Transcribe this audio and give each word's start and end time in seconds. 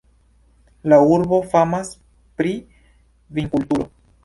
La 0.93 0.97
urbo 1.17 1.39
famas 1.51 1.93
pri 2.41 2.57
vinkulturo. 3.39 3.89